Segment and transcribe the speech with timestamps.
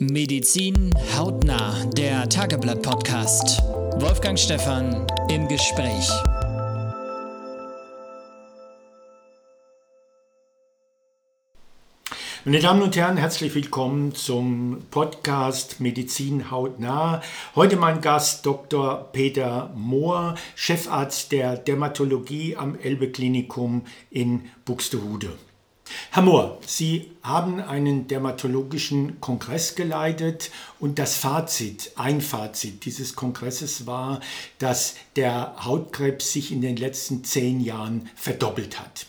[0.00, 3.62] Medizin hautnah, der Tageblatt-Podcast.
[4.00, 6.10] Wolfgang Stephan im Gespräch.
[12.44, 17.22] Meine Damen und Herren, herzlich willkommen zum Podcast Medizin hautnah.
[17.54, 19.10] Heute mein Gast Dr.
[19.12, 25.30] Peter Mohr, Chefarzt der Dermatologie am Elbe Klinikum in Buxtehude.
[26.10, 33.86] Herr Mohr, Sie haben einen dermatologischen Kongress geleitet und das Fazit, ein Fazit dieses Kongresses
[33.86, 34.20] war,
[34.58, 39.06] dass der Hautkrebs sich in den letzten zehn Jahren verdoppelt hat.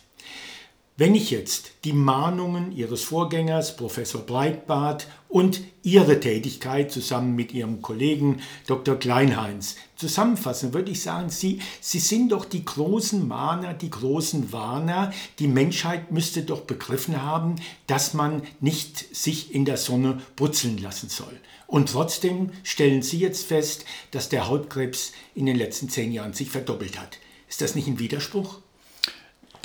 [0.97, 7.81] Wenn ich jetzt die Mahnungen Ihres Vorgängers, Professor Breitbart, und Ihre Tätigkeit zusammen mit Ihrem
[7.81, 8.95] Kollegen Dr.
[8.95, 15.11] Kleinheinz zusammenfassen, würde ich sagen, Sie, Sie sind doch die großen Mahner, die großen Warner.
[15.39, 17.55] Die Menschheit müsste doch begriffen haben,
[17.87, 21.37] dass man nicht sich in der Sonne brutzeln lassen soll.
[21.67, 26.49] Und trotzdem stellen Sie jetzt fest, dass der Hautkrebs in den letzten zehn Jahren sich
[26.49, 27.17] verdoppelt hat.
[27.49, 28.61] Ist das nicht ein Widerspruch?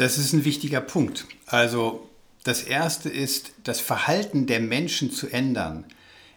[0.01, 1.27] Das ist ein wichtiger Punkt.
[1.45, 2.09] Also
[2.43, 5.85] das Erste ist, das Verhalten der Menschen zu ändern,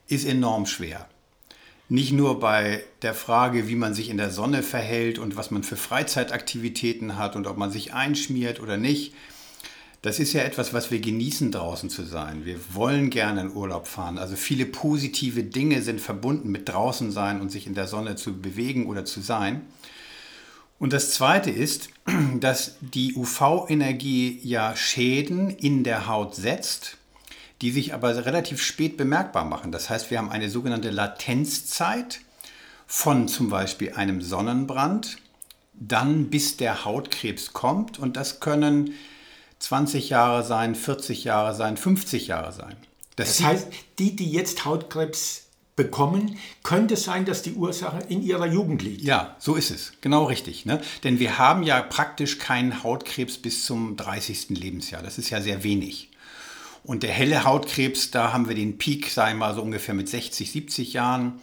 [0.09, 1.07] ist enorm schwer.
[1.87, 5.63] Nicht nur bei der Frage, wie man sich in der Sonne verhält und was man
[5.63, 9.13] für Freizeitaktivitäten hat und ob man sich einschmiert oder nicht.
[10.01, 12.43] Das ist ja etwas, was wir genießen, draußen zu sein.
[12.43, 14.17] Wir wollen gerne in Urlaub fahren.
[14.17, 18.41] Also viele positive Dinge sind verbunden mit draußen sein und sich in der Sonne zu
[18.41, 19.61] bewegen oder zu sein.
[20.83, 21.87] Und das Zweite ist,
[22.41, 26.97] dass die UV-Energie ja Schäden in der Haut setzt,
[27.61, 29.71] die sich aber relativ spät bemerkbar machen.
[29.71, 32.19] Das heißt, wir haben eine sogenannte Latenzzeit
[32.85, 35.19] von zum Beispiel einem Sonnenbrand,
[35.73, 38.93] dann bis der Hautkrebs kommt und das können
[39.59, 42.75] 20 Jahre sein, 40 Jahre sein, 50 Jahre sein.
[43.15, 43.67] Das, das heißt,
[43.99, 45.42] die, die jetzt Hautkrebs
[45.75, 49.01] bekommen, könnte es sein, dass die Ursache in ihrer Jugend liegt.
[49.01, 49.93] Ja, so ist es.
[50.01, 50.65] Genau richtig.
[50.65, 50.81] Ne?
[51.03, 54.49] Denn wir haben ja praktisch keinen Hautkrebs bis zum 30.
[54.49, 55.01] Lebensjahr.
[55.01, 56.09] Das ist ja sehr wenig.
[56.83, 60.09] Und der helle Hautkrebs, da haben wir den Peak, sagen wir mal, so ungefähr mit
[60.09, 61.39] 60, 70 Jahren.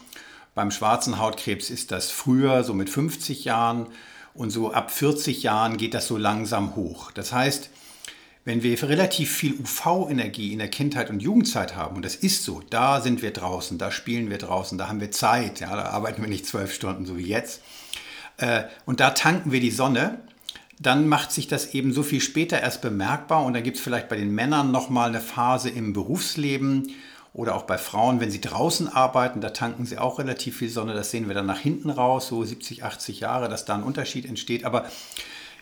[0.55, 3.87] Beim schwarzen Hautkrebs ist das früher, so mit 50 Jahren.
[4.35, 7.11] Und so ab 40 Jahren geht das so langsam hoch.
[7.11, 7.71] Das heißt,
[8.51, 12.61] wenn wir relativ viel UV-Energie in der Kindheit und Jugendzeit haben, und das ist so,
[12.69, 16.21] da sind wir draußen, da spielen wir draußen, da haben wir Zeit, ja, da arbeiten
[16.21, 17.63] wir nicht zwölf Stunden so wie jetzt,
[18.39, 20.19] äh, und da tanken wir die Sonne,
[20.81, 24.09] dann macht sich das eben so viel später erst bemerkbar und dann gibt es vielleicht
[24.09, 26.93] bei den Männern nochmal eine Phase im Berufsleben
[27.33, 30.95] oder auch bei Frauen, wenn sie draußen arbeiten, da tanken sie auch relativ viel Sonne,
[30.95, 34.27] das sehen wir dann nach hinten raus, so 70, 80 Jahre, dass da ein Unterschied
[34.27, 34.91] entsteht, aber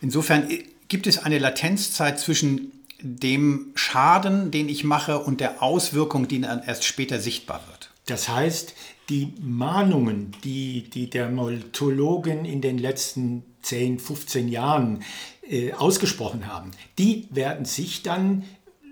[0.00, 0.48] insofern
[0.88, 6.62] gibt es eine Latenzzeit zwischen dem Schaden, den ich mache, und der Auswirkung, die dann
[6.62, 7.90] erst später sichtbar wird.
[8.06, 8.74] Das heißt,
[9.08, 15.02] die Mahnungen, die die Dermatologen in den letzten 10, 15 Jahren
[15.48, 18.44] äh, ausgesprochen haben, die werden sich dann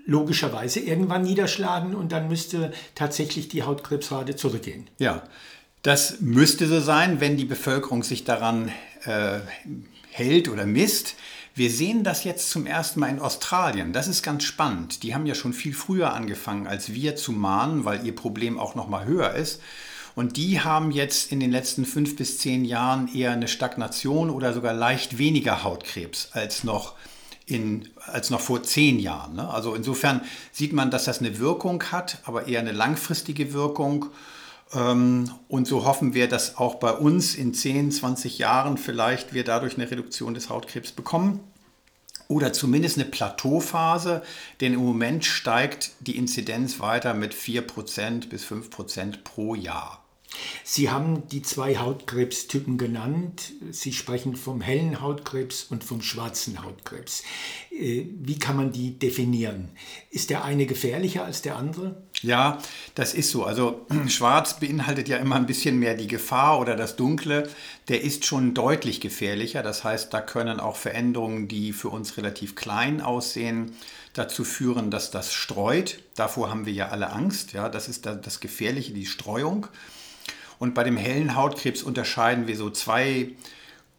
[0.05, 4.89] logischerweise irgendwann niederschlagen und dann müsste tatsächlich die Hautkrebsrate zurückgehen.
[4.99, 5.23] Ja,
[5.81, 8.71] das müsste so sein, wenn die Bevölkerung sich daran
[9.03, 9.39] äh,
[10.11, 11.15] hält oder misst.
[11.57, 13.91] Wir sehen das jetzt zum ersten Mal in Australien.
[13.91, 15.01] Das ist ganz spannend.
[15.01, 18.75] Die haben ja schon viel früher angefangen als wir zu mahnen, weil ihr Problem auch
[18.75, 19.59] noch mal höher ist.
[20.13, 24.53] Und die haben jetzt in den letzten fünf bis zehn Jahren eher eine Stagnation oder
[24.53, 26.93] sogar leicht weniger Hautkrebs als noch
[27.47, 29.37] in, als noch vor zehn Jahren.
[29.37, 29.49] Ne?
[29.49, 34.11] Also insofern sieht man, dass das eine Wirkung hat, aber eher eine langfristige Wirkung.
[34.73, 39.43] Ähm, und so hoffen wir, dass auch bei uns in 10, 20 Jahren vielleicht wir
[39.43, 41.39] dadurch eine Reduktion des Hautkrebs bekommen
[42.27, 44.21] oder zumindest eine Plateauphase,
[44.59, 50.03] denn im Moment steigt die Inzidenz weiter mit 4% bis 5% pro Jahr.
[50.63, 53.53] Sie haben die zwei Hautkrebstypen genannt.
[53.71, 57.23] Sie sprechen vom hellen Hautkrebs und vom schwarzen Hautkrebs.
[57.71, 59.69] Äh, wie kann man die definieren?
[60.11, 62.03] Ist der eine gefährlicher als der andere?
[62.23, 62.57] Ja,
[62.95, 63.43] das ist so.
[63.43, 67.49] Also schwarz beinhaltet ja immer ein bisschen mehr die Gefahr oder das Dunkle.
[67.89, 69.61] Der ist schon deutlich gefährlicher.
[69.61, 73.73] Das heißt, da können auch Veränderungen, die für uns relativ klein aussehen,
[74.13, 75.99] dazu führen, dass das streut.
[76.15, 77.53] Davor haben wir ja alle Angst.
[77.53, 79.67] Ja, das ist das Gefährliche, die Streuung.
[80.57, 83.29] Und bei dem hellen Hautkrebs unterscheiden wir so zwei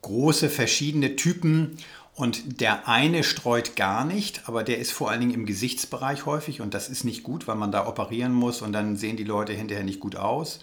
[0.03, 1.77] große verschiedene Typen.
[2.19, 6.61] Und der eine streut gar nicht, aber der ist vor allen Dingen im Gesichtsbereich häufig
[6.61, 9.53] und das ist nicht gut, weil man da operieren muss und dann sehen die Leute
[9.53, 10.59] hinterher nicht gut aus,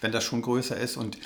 [0.00, 0.96] wenn das schon größer ist.
[0.96, 1.18] Und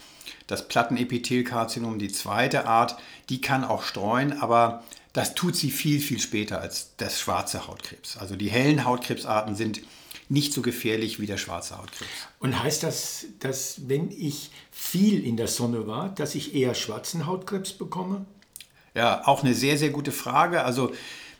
[0.47, 2.97] das Plattenepithelkarzinom, die zweite Art,
[3.29, 4.83] die kann auch streuen, aber
[5.13, 8.17] das tut sie viel, viel später als das schwarze Hautkrebs.
[8.17, 9.83] Also die hellen Hautkrebsarten sind
[10.31, 12.11] nicht so gefährlich wie der schwarze Hautkrebs.
[12.39, 17.27] Und heißt das, dass wenn ich viel in der Sonne war, dass ich eher schwarzen
[17.27, 18.25] Hautkrebs bekomme?
[18.95, 20.63] Ja, auch eine sehr, sehr gute Frage.
[20.63, 20.93] Also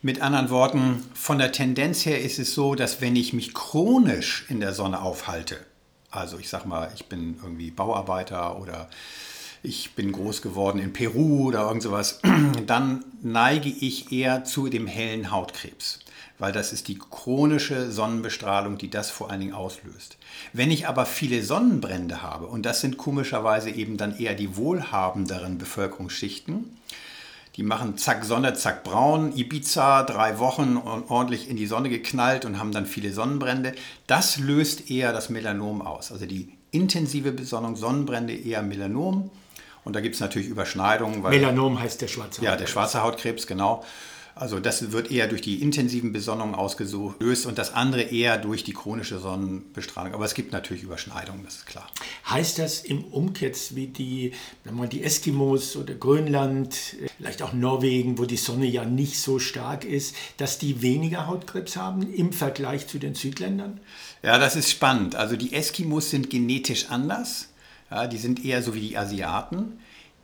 [0.03, 4.45] mit anderen Worten, von der Tendenz her ist es so, dass wenn ich mich chronisch
[4.49, 5.59] in der Sonne aufhalte,
[6.11, 8.91] also ich sag mal, ich bin irgendwie Bauarbeiter oder
[9.63, 12.21] ich bin groß geworden in Peru oder irgend sowas,
[12.67, 16.01] dann neige ich eher zu dem hellen Hautkrebs,
[16.41, 20.19] weil das ist die chronische Sonnenbestrahlung, die das vor allen Dingen auslöst.
[20.53, 25.57] Wenn ich aber viele Sonnenbrände habe, und das sind komischerweise eben dann eher die wohlhabenderen
[25.57, 26.77] Bevölkerungsschichten,
[27.57, 32.59] die machen zack Sonne, zack braun, Ibiza, drei Wochen ordentlich in die Sonne geknallt und
[32.59, 33.75] haben dann viele Sonnenbrände.
[34.07, 36.11] Das löst eher das Melanom aus.
[36.11, 39.31] Also die intensive Besonnung, Sonnenbrände eher Melanom.
[39.85, 41.23] Und da gibt es natürlich Überschneidungen.
[41.23, 42.45] Melanom heißt der schwarze Hautkrebs.
[42.45, 43.85] Ja, der schwarze Hautkrebs, genau.
[44.37, 48.65] Also das wird eher durch die intensiven Besonnungen ausgesucht, löst und das andere eher durch
[48.65, 50.13] die chronische Sonnenbestrahlung.
[50.13, 51.89] Aber es gibt natürlich Überschneidungen, das ist klar.
[52.29, 54.33] Heißt das im Umkehrs wie die,
[54.69, 56.75] mal, die Eskimos oder Grönland,
[57.17, 61.77] vielleicht auch Norwegen, wo die Sonne ja nicht so stark ist, dass die weniger Hautkrebs
[61.77, 63.79] haben im Vergleich zu den Südländern?
[64.25, 65.15] Ja, das ist spannend.
[65.15, 67.51] Also die Eskimos sind genetisch anders.
[67.89, 69.79] Ja, die sind eher so wie die Asiaten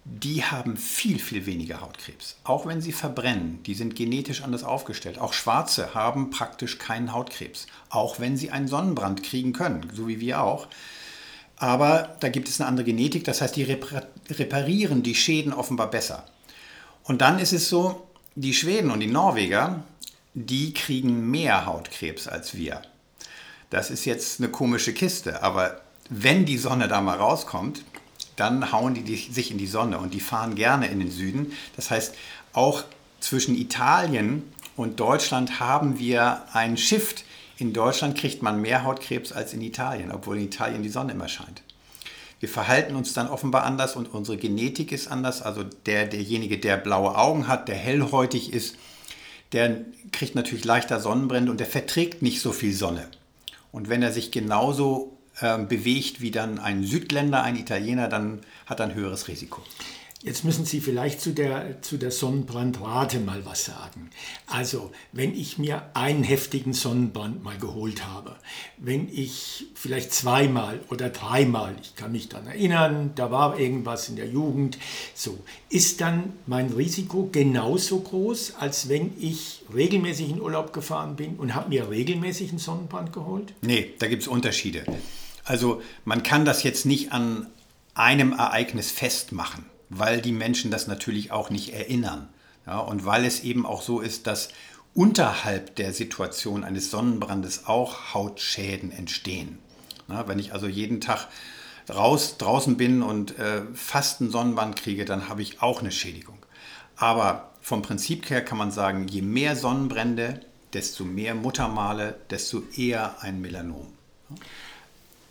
[0.04, 2.36] die haben viel, viel weniger Hautkrebs.
[2.44, 5.18] Auch wenn sie verbrennen, die sind genetisch anders aufgestellt.
[5.18, 10.20] Auch Schwarze haben praktisch keinen Hautkrebs, auch wenn sie einen Sonnenbrand kriegen können, so wie
[10.20, 10.68] wir auch.
[11.56, 16.24] Aber da gibt es eine andere Genetik, das heißt, die reparieren die Schäden offenbar besser.
[17.04, 19.82] Und dann ist es so, die Schweden und die Norweger,
[20.32, 22.80] die kriegen mehr Hautkrebs als wir.
[23.68, 27.84] Das ist jetzt eine komische Kiste, aber wenn die Sonne da mal rauskommt,
[28.40, 31.52] dann hauen die sich in die Sonne und die fahren gerne in den Süden.
[31.76, 32.14] Das heißt,
[32.52, 32.84] auch
[33.20, 34.42] zwischen Italien
[34.76, 37.24] und Deutschland haben wir einen Shift.
[37.58, 41.28] In Deutschland kriegt man mehr Hautkrebs als in Italien, obwohl in Italien die Sonne immer
[41.28, 41.62] scheint.
[42.40, 45.42] Wir verhalten uns dann offenbar anders und unsere Genetik ist anders.
[45.42, 48.76] Also der, derjenige, der blaue Augen hat, der hellhäutig ist,
[49.52, 49.82] der
[50.12, 53.08] kriegt natürlich leichter Sonnenbrände und der verträgt nicht so viel Sonne.
[53.72, 58.80] Und wenn er sich genauso ähm, bewegt wie dann ein Südländer, ein Italiener, dann hat
[58.80, 59.62] er ein höheres Risiko.
[60.22, 64.10] Jetzt müssen Sie vielleicht zu der, zu der Sonnenbrandrate mal was sagen.
[64.46, 68.36] Also, wenn ich mir einen heftigen Sonnenbrand mal geholt habe,
[68.76, 74.16] wenn ich vielleicht zweimal oder dreimal, ich kann mich daran erinnern, da war irgendwas in
[74.16, 74.76] der Jugend,
[75.14, 75.38] so,
[75.70, 81.54] ist dann mein Risiko genauso groß, als wenn ich regelmäßig in Urlaub gefahren bin und
[81.54, 83.54] habe mir regelmäßig einen Sonnenbrand geholt?
[83.62, 84.84] Nee, da gibt es Unterschiede.
[85.50, 87.48] Also man kann das jetzt nicht an
[87.94, 92.28] einem Ereignis festmachen, weil die Menschen das natürlich auch nicht erinnern.
[92.68, 94.50] Ja, und weil es eben auch so ist, dass
[94.94, 99.58] unterhalb der Situation eines Sonnenbrandes auch Hautschäden entstehen.
[100.08, 101.26] Ja, wenn ich also jeden Tag
[101.92, 106.38] raus, draußen bin und äh, fast einen Sonnenbrand kriege, dann habe ich auch eine Schädigung.
[106.94, 110.42] Aber vom Prinzip her kann man sagen, je mehr Sonnenbrände,
[110.74, 113.88] desto mehr Muttermale, desto eher ein Melanom.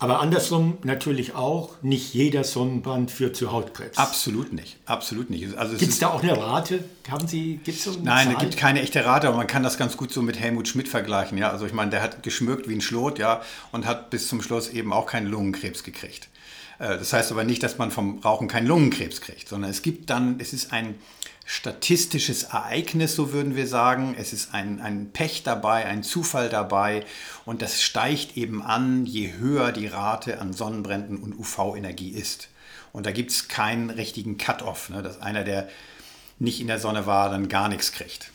[0.01, 3.97] Aber andersrum natürlich auch, nicht jeder Sonnenbrand führt zu Hautkrebs.
[3.97, 5.57] Absolut nicht, absolut nicht.
[5.57, 6.85] Also gibt es da auch eine Rate?
[7.11, 9.97] Haben Sie, gibt's so Nein, es gibt keine echte Rate, aber man kann das ganz
[9.97, 11.37] gut so mit Helmut Schmidt vergleichen.
[11.37, 11.49] Ja?
[11.49, 13.41] Also ich meine, der hat geschmückt wie ein Schlot ja,
[13.73, 16.29] und hat bis zum Schluss eben auch keinen Lungenkrebs gekriegt.
[16.79, 20.09] Äh, das heißt aber nicht, dass man vom Rauchen keinen Lungenkrebs kriegt, sondern es gibt
[20.09, 20.95] dann, es ist ein
[21.49, 24.15] statistisches Ereignis, so würden wir sagen.
[24.15, 27.03] Es ist ein, ein Pech dabei, ein Zufall dabei
[27.43, 32.49] und das steigt eben an, je höher die Rate an Sonnenbränden und UV-Energie ist.
[32.93, 35.67] Und da gibt es keinen richtigen Cut-off, ne, dass einer, der
[36.37, 38.31] nicht in der Sonne war, dann gar nichts kriegt.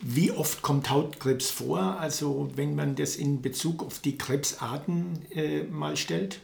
[0.00, 1.98] Wie oft kommt Hautkrebs vor?
[1.98, 6.38] Also wenn man das in Bezug auf die Krebsarten äh, mal stellt?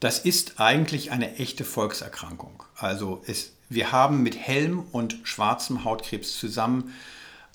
[0.00, 2.64] Das ist eigentlich eine echte Volkserkrankung.
[2.74, 6.92] Also es wir haben mit hellem und schwarzem Hautkrebs zusammen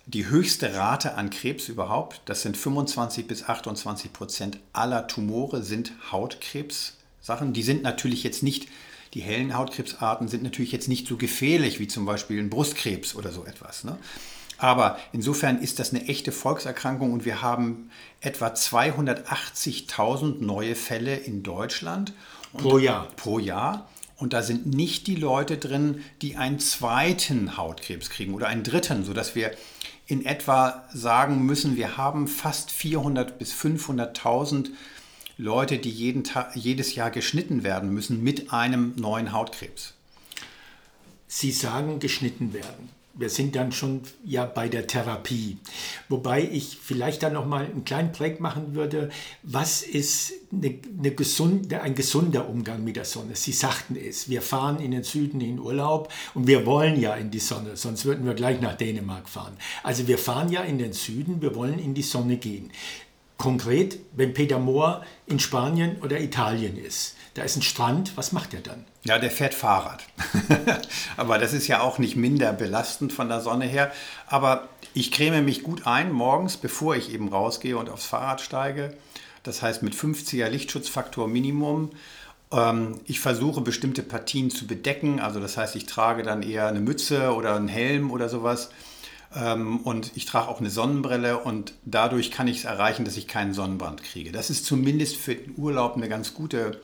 [0.05, 2.21] die höchste Rate an Krebs überhaupt.
[2.25, 7.53] Das sind 25 bis 28 Prozent aller Tumore sind Hautkrebssachen.
[7.53, 8.67] Die sind natürlich jetzt nicht,
[9.13, 13.31] die hellen Hautkrebsarten sind natürlich jetzt nicht so gefährlich wie zum Beispiel ein Brustkrebs oder
[13.31, 13.83] so etwas.
[13.83, 13.97] Ne?
[14.57, 17.89] Aber insofern ist das eine echte Volkserkrankung und wir haben
[18.19, 22.13] etwa 280.000 neue Fälle in Deutschland.
[22.53, 23.07] Pro Jahr.
[23.15, 23.87] Pro Jahr.
[24.21, 29.03] Und da sind nicht die Leute drin, die einen zweiten Hautkrebs kriegen oder einen dritten,
[29.03, 29.51] sodass wir
[30.05, 34.69] in etwa sagen müssen, wir haben fast 400 bis 500.000
[35.37, 39.95] Leute, die jeden Tag, jedes Jahr geschnitten werden müssen mit einem neuen Hautkrebs.
[41.27, 43.00] Sie sagen geschnitten werden.
[43.13, 45.57] Wir sind dann schon ja bei der Therapie.
[46.09, 49.09] Wobei ich vielleicht dann noch mal einen kleinen Break machen würde.
[49.43, 53.35] Was ist eine, eine gesunde, ein gesunder Umgang mit der Sonne?
[53.35, 57.31] Sie sagten es, wir fahren in den Süden in Urlaub und wir wollen ja in
[57.31, 59.57] die Sonne, sonst würden wir gleich nach Dänemark fahren.
[59.83, 62.71] Also wir fahren ja in den Süden, wir wollen in die Sonne gehen.
[63.37, 68.53] Konkret, wenn Peter Mohr in Spanien oder Italien ist, da ist ein Strand, was macht
[68.53, 68.83] er dann?
[69.03, 70.03] Ja, der fährt Fahrrad.
[71.17, 73.91] Aber das ist ja auch nicht minder belastend von der Sonne her.
[74.27, 78.93] Aber ich creme mich gut ein morgens, bevor ich eben rausgehe und aufs Fahrrad steige.
[79.43, 81.91] Das heißt mit 50er Lichtschutzfaktor Minimum.
[82.51, 85.21] Ähm, ich versuche bestimmte Partien zu bedecken.
[85.21, 88.71] Also das heißt, ich trage dann eher eine Mütze oder einen Helm oder sowas.
[89.33, 93.27] Ähm, und ich trage auch eine Sonnenbrille und dadurch kann ich es erreichen, dass ich
[93.27, 94.33] keinen Sonnenbrand kriege.
[94.33, 96.81] Das ist zumindest für den Urlaub eine ganz gute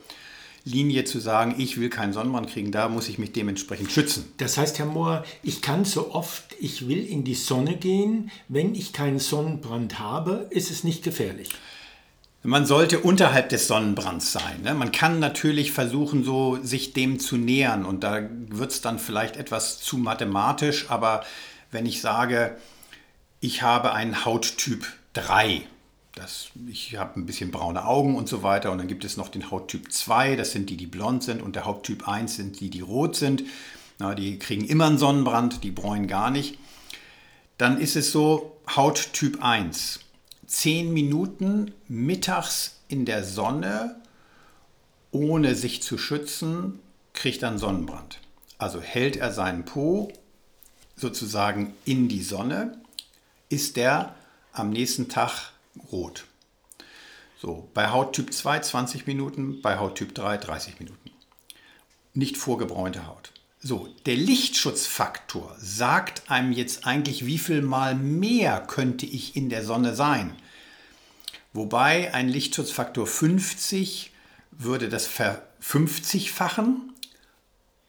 [0.68, 4.32] Linie zu sagen, ich will keinen Sonnenbrand kriegen, da muss ich mich dementsprechend schützen.
[4.36, 8.74] Das heißt, Herr Mohr, ich kann so oft ich will in die Sonne gehen, wenn
[8.74, 11.50] ich keinen Sonnenbrand habe, ist es nicht gefährlich.
[12.42, 14.62] Man sollte unterhalb des Sonnenbrands sein.
[14.62, 14.74] Ne?
[14.74, 19.36] Man kann natürlich versuchen, so sich dem zu nähern und da wird es dann vielleicht
[19.36, 21.24] etwas zu mathematisch, aber
[21.70, 22.56] wenn ich sage,
[23.40, 25.62] ich habe einen Hauttyp 3,
[26.18, 28.72] das, ich habe ein bisschen braune Augen und so weiter.
[28.72, 31.42] Und dann gibt es noch den Hauttyp 2, das sind die, die blond sind.
[31.42, 33.44] Und der Hauttyp 1 sind die, die rot sind.
[33.98, 36.58] Na, die kriegen immer einen Sonnenbrand, die bräunen gar nicht.
[37.56, 40.00] Dann ist es so, Hauttyp 1.
[40.46, 43.96] 10 Minuten mittags in der Sonne,
[45.10, 46.78] ohne sich zu schützen,
[47.12, 48.20] kriegt dann Sonnenbrand.
[48.56, 50.12] Also hält er seinen Po
[50.96, 52.80] sozusagen in die Sonne,
[53.48, 54.14] ist der
[54.52, 55.52] am nächsten Tag
[55.92, 56.26] rot.
[57.40, 61.10] So, bei Hauttyp 2 20 Minuten, bei Hauttyp 3 30 Minuten.
[62.14, 63.32] Nicht vorgebräunte Haut.
[63.60, 69.64] So, der Lichtschutzfaktor sagt einem jetzt eigentlich, wie viel mal mehr könnte ich in der
[69.64, 70.34] Sonne sein.
[71.52, 74.12] Wobei ein Lichtschutzfaktor 50
[74.50, 76.92] würde das ver-50-fachen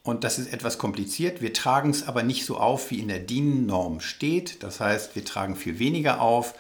[0.04, 1.42] und das ist etwas kompliziert.
[1.42, 4.64] Wir tragen es aber nicht so auf, wie in der DIN-Norm steht.
[4.64, 6.56] Das heißt, wir tragen viel weniger auf.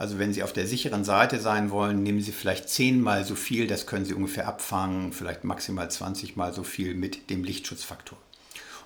[0.00, 3.66] Also wenn Sie auf der sicheren Seite sein wollen, nehmen Sie vielleicht zehnmal so viel,
[3.66, 8.16] das können Sie ungefähr abfangen, vielleicht maximal 20 mal so viel mit dem Lichtschutzfaktor.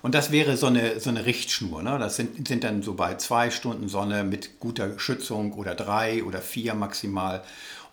[0.01, 1.81] Und das wäre so eine, so eine Richtschnur.
[1.83, 1.97] Ne?
[1.99, 6.41] Das sind, sind dann so bei zwei Stunden Sonne mit guter Schützung oder drei oder
[6.41, 7.43] vier maximal.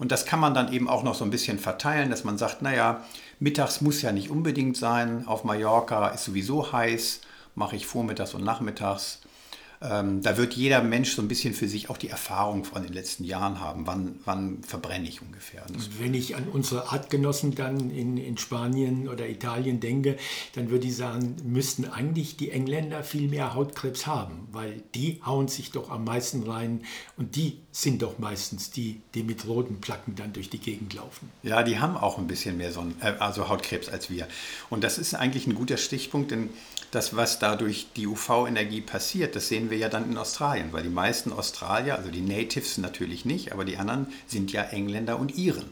[0.00, 2.60] Und das kann man dann eben auch noch so ein bisschen verteilen, dass man sagt,
[2.60, 3.04] naja,
[3.38, 5.28] mittags muss ja nicht unbedingt sein.
[5.28, 7.20] Auf Mallorca ist sowieso heiß,
[7.54, 9.21] mache ich vormittags und nachmittags.
[9.82, 12.92] Ähm, da wird jeder Mensch so ein bisschen für sich auch die Erfahrung von den
[12.92, 13.86] letzten Jahren haben.
[13.86, 15.64] Wann, wann verbrenne ich ungefähr?
[15.98, 20.16] Wenn ich an unsere Artgenossen dann in, in Spanien oder Italien denke,
[20.54, 25.48] dann würde ich sagen, müssten eigentlich die Engländer viel mehr Hautkrebs haben, weil die hauen
[25.48, 26.82] sich doch am meisten rein
[27.16, 31.30] und die sind doch meistens die, die mit roten Placken dann durch die Gegend laufen.
[31.42, 34.28] Ja, die haben auch ein bisschen mehr Sonnen, äh, also Hautkrebs als wir.
[34.70, 36.50] Und das ist eigentlich ein guter Stichpunkt, denn
[36.92, 40.88] das, was dadurch die UV-Energie passiert, das sehen wir ja dann in Australien, weil die
[40.88, 45.70] meisten Australier, also die Natives natürlich nicht, aber die anderen sind ja Engländer und Iren.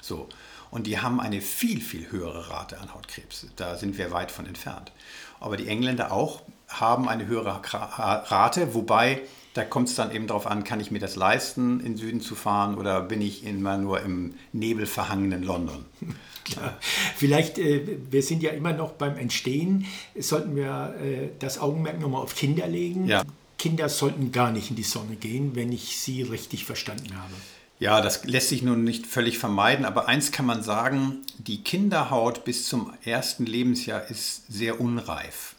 [0.00, 0.28] So.
[0.70, 3.46] Und die haben eine viel, viel höhere Rate an Hautkrebs.
[3.56, 4.90] Da sind wir weit von entfernt.
[5.38, 9.20] Aber die Engländer auch haben eine höhere Rate, wobei
[9.54, 12.34] da kommt es dann eben darauf an, kann ich mir das leisten, in Süden zu
[12.34, 15.84] fahren oder bin ich immer nur im nebelverhangenen London?
[16.44, 16.76] Klar.
[17.16, 19.86] Vielleicht, äh, wir sind ja immer noch beim Entstehen,
[20.18, 23.06] sollten wir äh, das Augenmerk nochmal auf Kinder legen.
[23.06, 23.22] Ja.
[23.62, 27.32] Kinder sollten gar nicht in die Sonne gehen, wenn ich sie richtig verstanden habe.
[27.78, 32.44] Ja, das lässt sich nun nicht völlig vermeiden, aber eins kann man sagen, die Kinderhaut
[32.44, 35.54] bis zum ersten Lebensjahr ist sehr unreif.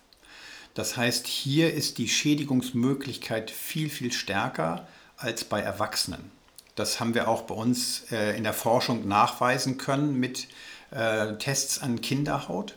[0.74, 6.30] Das heißt, hier ist die Schädigungsmöglichkeit viel, viel stärker als bei Erwachsenen.
[6.76, 10.50] Das haben wir auch bei uns äh, in der Forschung nachweisen können mit
[10.92, 12.76] äh, Tests an Kinderhaut.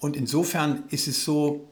[0.00, 1.68] Und insofern ist es so,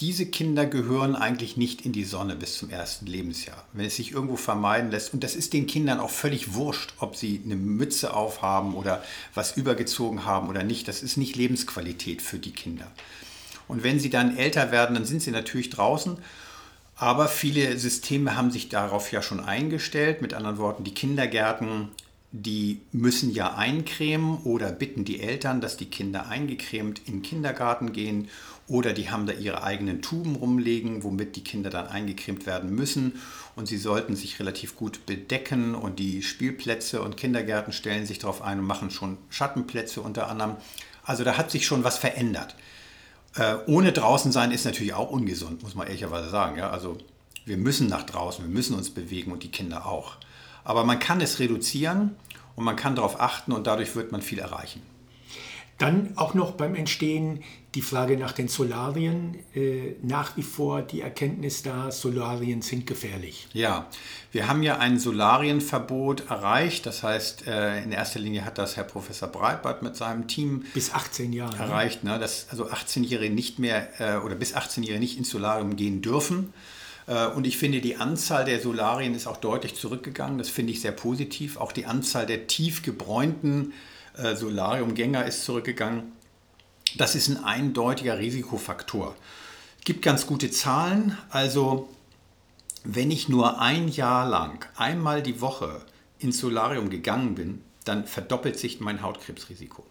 [0.00, 3.64] diese Kinder gehören eigentlich nicht in die Sonne bis zum ersten Lebensjahr.
[3.72, 7.14] Wenn es sich irgendwo vermeiden lässt, und das ist den Kindern auch völlig wurscht, ob
[7.14, 9.02] sie eine Mütze aufhaben oder
[9.34, 12.90] was übergezogen haben oder nicht, das ist nicht Lebensqualität für die Kinder.
[13.68, 16.18] Und wenn sie dann älter werden, dann sind sie natürlich draußen.
[16.96, 20.20] Aber viele Systeme haben sich darauf ja schon eingestellt.
[20.20, 21.88] Mit anderen Worten, die Kindergärten
[22.32, 27.92] die müssen ja eincremen oder bitten die Eltern, dass die Kinder eingecremt in den Kindergarten
[27.92, 28.28] gehen
[28.72, 33.20] oder die haben da ihre eigenen Tuben rumlegen, womit die Kinder dann eingecremt werden müssen
[33.54, 38.40] und sie sollten sich relativ gut bedecken und die Spielplätze und Kindergärten stellen sich darauf
[38.40, 40.56] ein und machen schon Schattenplätze unter anderem.
[41.04, 42.56] Also da hat sich schon was verändert.
[43.36, 46.56] Äh, ohne draußen sein ist natürlich auch ungesund, muss man ehrlicherweise sagen.
[46.56, 46.70] Ja?
[46.70, 46.96] Also
[47.44, 50.16] wir müssen nach draußen, wir müssen uns bewegen und die Kinder auch.
[50.64, 52.16] Aber man kann es reduzieren
[52.56, 54.80] und man kann darauf achten und dadurch wird man viel erreichen.
[55.76, 57.42] Dann auch noch beim Entstehen
[57.74, 59.38] die Frage nach den Solarien.
[59.54, 63.48] Äh, nach wie vor die Erkenntnis da, Solarien sind gefährlich.
[63.52, 63.86] Ja,
[64.30, 66.84] wir haben ja ein Solarienverbot erreicht.
[66.84, 70.92] Das heißt, äh, in erster Linie hat das Herr Professor Breitbart mit seinem Team bis
[70.92, 71.62] 18 Jahre ne?
[71.62, 72.18] erreicht, ne?
[72.18, 76.52] dass also 18-Jährige nicht mehr äh, oder bis 18-Jährige nicht ins Solarium gehen dürfen.
[77.06, 80.38] Äh, und ich finde, die Anzahl der Solarien ist auch deutlich zurückgegangen.
[80.38, 81.56] Das finde ich sehr positiv.
[81.56, 83.72] Auch die Anzahl der tief gebräunten
[84.16, 86.12] äh, Solariumgänger ist zurückgegangen.
[86.96, 89.16] Das ist ein eindeutiger Risikofaktor.
[89.78, 91.16] Es gibt ganz gute Zahlen.
[91.30, 91.88] Also,
[92.84, 95.84] wenn ich nur ein Jahr lang einmal die Woche
[96.18, 99.84] ins Solarium gegangen bin, dann verdoppelt sich mein Hautkrebsrisiko.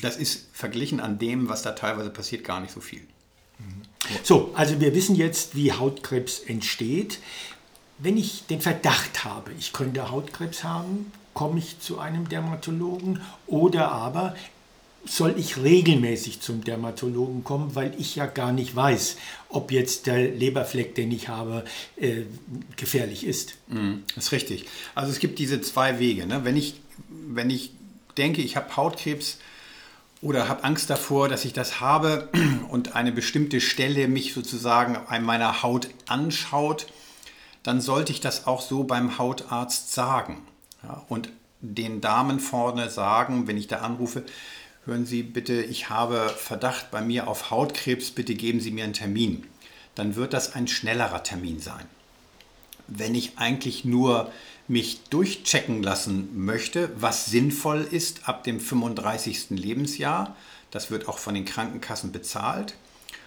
[0.00, 3.02] Das ist verglichen an dem, was da teilweise passiert, gar nicht so viel.
[4.22, 7.18] So, also wir wissen jetzt, wie Hautkrebs entsteht.
[7.98, 13.92] Wenn ich den Verdacht habe, ich könnte Hautkrebs haben, komme ich zu einem Dermatologen oder
[13.92, 14.34] aber
[15.04, 19.16] soll ich regelmäßig zum Dermatologen kommen, weil ich ja gar nicht weiß,
[19.48, 21.64] ob jetzt der Leberfleck, den ich habe,
[21.96, 22.22] äh,
[22.76, 23.54] gefährlich ist.
[23.68, 24.66] Mm, das ist richtig.
[24.94, 26.26] Also es gibt diese zwei Wege.
[26.26, 26.44] Ne?
[26.44, 27.72] Wenn, ich, wenn ich
[28.16, 29.38] denke, ich habe Hautkrebs,
[30.22, 32.28] oder habe Angst davor, dass ich das habe
[32.68, 36.86] und eine bestimmte Stelle mich sozusagen an meiner Haut anschaut,
[37.62, 40.42] dann sollte ich das auch so beim Hautarzt sagen.
[40.82, 41.30] Ja, und
[41.60, 44.24] den Damen vorne sagen, wenn ich da anrufe,
[44.86, 48.92] hören Sie bitte, ich habe Verdacht bei mir auf Hautkrebs, bitte geben Sie mir einen
[48.92, 49.46] Termin.
[49.94, 51.86] Dann wird das ein schnellerer Termin sein.
[52.86, 54.32] Wenn ich eigentlich nur
[54.70, 59.50] mich durchchecken lassen möchte, was sinnvoll ist ab dem 35.
[59.50, 60.36] Lebensjahr.
[60.70, 62.74] Das wird auch von den Krankenkassen bezahlt.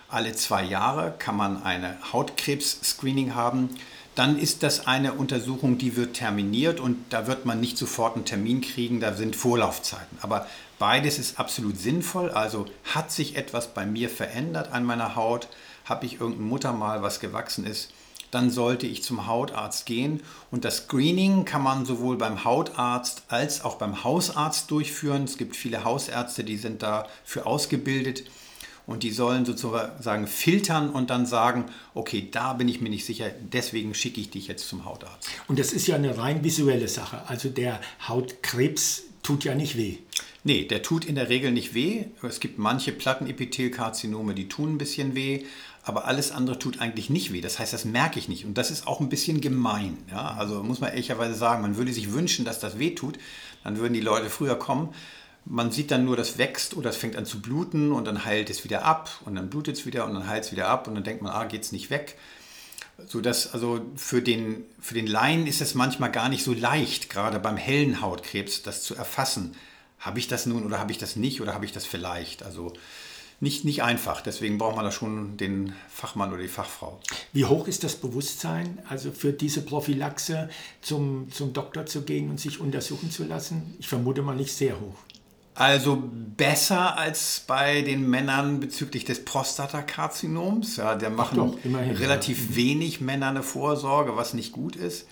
[0.07, 3.69] Alle zwei Jahre kann man eine Hautkrebs-Screening haben.
[4.15, 8.25] Dann ist das eine Untersuchung, die wird terminiert und da wird man nicht sofort einen
[8.25, 10.17] Termin kriegen, da sind Vorlaufzeiten.
[10.21, 12.29] Aber beides ist absolut sinnvoll.
[12.29, 15.47] Also hat sich etwas bei mir verändert an meiner Haut?
[15.85, 17.89] Habe ich irgendein Muttermal, was gewachsen ist?
[18.33, 20.23] dann sollte ich zum Hautarzt gehen.
[20.49, 25.25] Und das Screening kann man sowohl beim Hautarzt als auch beim Hausarzt durchführen.
[25.25, 28.23] Es gibt viele Hausärzte, die sind dafür ausgebildet
[28.85, 33.29] und die sollen sozusagen filtern und dann sagen, okay, da bin ich mir nicht sicher,
[33.41, 35.29] deswegen schicke ich dich jetzt zum Hautarzt.
[35.47, 37.21] Und das ist ja eine rein visuelle Sache.
[37.27, 39.97] Also der Hautkrebs tut ja nicht weh.
[40.43, 42.05] Nee, der tut in der Regel nicht weh.
[42.21, 45.45] Es gibt manche Plattenepithelkarzinome, die tun ein bisschen weh,
[45.83, 47.39] aber alles andere tut eigentlich nicht weh.
[47.39, 48.45] Das heißt, das merke ich nicht.
[48.45, 49.97] Und das ist auch ein bisschen gemein.
[50.11, 50.35] Ja?
[50.37, 53.17] Also muss man ehrlicherweise sagen, man würde sich wünschen, dass das weh tut.
[53.63, 54.89] Dann würden die Leute früher kommen.
[55.45, 58.49] Man sieht dann nur, das wächst oder es fängt an zu bluten und dann heilt
[58.49, 60.95] es wieder ab und dann blutet es wieder und dann heilt es wieder ab und
[60.95, 62.17] dann denkt man, ah, geht es nicht weg.
[63.07, 67.09] So dass also für den, für den Laien ist es manchmal gar nicht so leicht,
[67.09, 69.55] gerade beim hellen Hautkrebs, das zu erfassen.
[69.99, 72.43] Habe ich das nun oder habe ich das nicht oder habe ich das vielleicht?
[72.43, 72.73] Also
[73.39, 74.21] nicht, nicht einfach.
[74.21, 76.99] Deswegen braucht man da schon den Fachmann oder die Fachfrau.
[77.33, 80.49] Wie hoch ist das Bewusstsein, also für diese Prophylaxe
[80.81, 83.75] zum, zum Doktor zu gehen und sich untersuchen zu lassen?
[83.79, 84.95] Ich vermute mal nicht sehr hoch.
[85.55, 86.01] Also
[86.35, 90.77] besser als bei den Männern bezüglich des Prostatakarzinoms.
[90.77, 92.55] Ja, der machen doch, immerhin, relativ ja.
[92.55, 95.07] wenig Männer eine Vorsorge, was nicht gut ist.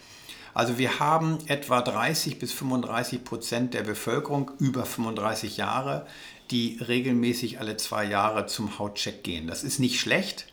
[0.54, 6.06] Also wir haben etwa 30 bis 35 Prozent der Bevölkerung über 35 Jahre,
[6.50, 9.48] die regelmäßig alle zwei Jahre zum Hautcheck gehen.
[9.48, 10.48] Das ist nicht schlecht,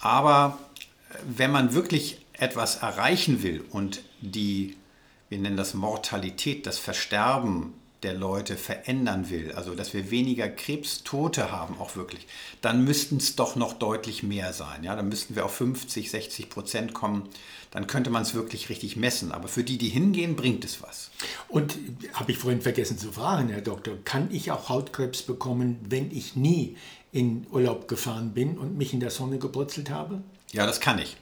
[0.00, 0.58] aber
[1.24, 4.76] wenn man wirklich etwas erreichen will und die,
[5.28, 11.52] wir nennen das Mortalität, das Versterben der Leute verändern will, also dass wir weniger Krebstote
[11.52, 12.26] haben, auch wirklich,
[12.60, 14.82] dann müssten es doch noch deutlich mehr sein.
[14.82, 14.96] Ja?
[14.96, 17.28] Dann müssten wir auf 50, 60 Prozent kommen.
[17.70, 19.32] Dann könnte man es wirklich richtig messen.
[19.32, 21.10] Aber für die, die hingehen, bringt es was.
[21.48, 21.78] Und
[22.12, 26.36] habe ich vorhin vergessen zu fragen, Herr Doktor, kann ich auch Hautkrebs bekommen, wenn ich
[26.36, 26.76] nie
[27.12, 30.22] in Urlaub gefahren bin und mich in der Sonne gebrutzelt habe?
[30.50, 31.16] Ja, das kann ich.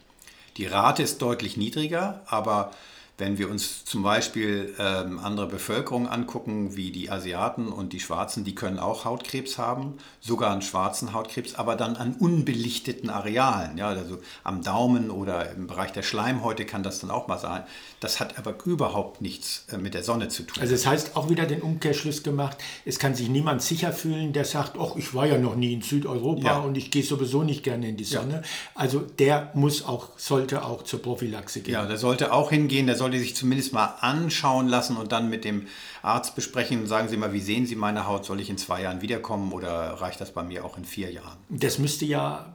[0.57, 2.73] Die Rate ist deutlich niedriger, aber
[3.21, 8.45] wenn wir uns zum Beispiel ähm, andere Bevölkerung angucken, wie die Asiaten und die Schwarzen,
[8.45, 13.89] die können auch Hautkrebs haben, sogar einen schwarzen Hautkrebs, aber dann an unbelichteten Arealen, ja,
[13.89, 17.63] also am Daumen oder im Bereich der Schleimhäute kann das dann auch mal sein.
[18.01, 20.63] Das hat aber überhaupt nichts äh, mit der Sonne zu tun.
[20.63, 22.57] Also das heißt auch wieder den Umkehrschluss gemacht,
[22.87, 25.83] es kann sich niemand sicher fühlen, der sagt, ach, ich war ja noch nie in
[25.83, 26.59] Südeuropa ja.
[26.59, 28.35] und ich gehe sowieso nicht gerne in die Sonne.
[28.35, 28.43] Ja.
[28.75, 31.75] Also der muss auch, sollte auch zur Prophylaxe gehen.
[31.75, 35.29] Ja, der sollte auch hingehen, der sollte sollte sich zumindest mal anschauen lassen und dann
[35.29, 35.67] mit dem
[36.01, 36.87] Arzt besprechen.
[36.87, 38.25] Sagen Sie mal, wie sehen Sie meine Haut?
[38.25, 41.39] Soll ich in zwei Jahren wiederkommen oder reicht das bei mir auch in vier Jahren?
[41.49, 42.53] Das müsste ja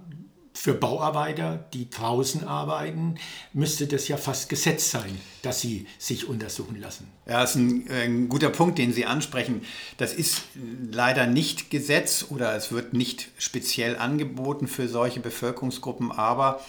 [0.54, 3.16] für Bauarbeiter, die draußen arbeiten,
[3.52, 7.12] müsste das ja fast Gesetz sein, dass sie sich untersuchen lassen.
[7.26, 9.64] Ja, das ist ein, ein, guter Punkt, den Sie ansprechen.
[9.98, 10.44] Das ist
[10.90, 16.62] leider nicht Gesetz oder es wird nicht speziell angeboten für solche Bevölkerungsgruppen, aber